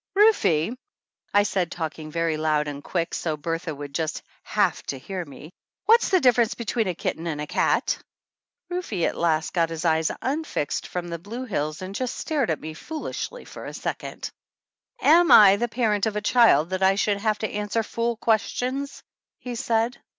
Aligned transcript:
"Rufe," 0.15 0.73
I 1.35 1.43
said, 1.43 1.69
talking 1.69 2.09
very 2.09 2.35
loud 2.35 2.67
and 2.67 2.83
quick, 2.83 3.13
so 3.13 3.37
Bertha 3.37 3.75
would 3.75 3.93
just 3.93 4.23
have 4.41 4.81
to 4.87 4.97
hear 4.97 5.23
me, 5.23 5.51
"what's 5.85 6.09
the 6.09 6.19
difference 6.19 6.55
between 6.55 6.87
a 6.87 6.95
kitten 6.95 7.27
and 7.27 7.39
a 7.39 7.45
cat?" 7.45 7.99
Rufe 8.71 8.93
at 9.05 9.15
last 9.15 9.53
got 9.53 9.69
his 9.69 9.85
eyes 9.85 10.09
unfixed 10.19 10.87
from 10.87 11.09
the 11.09 11.19
blue 11.19 11.45
hills 11.45 11.83
and 11.83 11.93
just 11.93 12.15
stared 12.15 12.49
at 12.49 12.59
me 12.61 12.73
foolishly 12.73 13.45
for 13.45 13.65
a 13.65 13.75
second. 13.75 14.31
"Am 15.03 15.29
I 15.31 15.57
the 15.57 15.67
parent 15.67 16.07
of 16.07 16.15
a 16.15 16.21
child 16.21 16.71
that 16.71 16.81
I 16.81 16.95
should 16.95 17.17
have 17.17 17.37
to 17.37 17.47
answer 17.51 17.83
fool 17.83 18.17
questions?" 18.17 19.03
he 19.37 19.53
said. 19.53 19.99